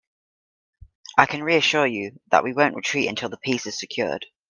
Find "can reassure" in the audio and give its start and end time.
1.27-1.85